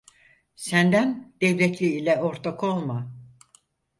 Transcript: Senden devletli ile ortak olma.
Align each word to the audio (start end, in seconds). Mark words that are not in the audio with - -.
Senden 0.55 1.33
devletli 1.41 1.85
ile 1.85 2.17
ortak 2.21 2.63
olma. 2.63 3.13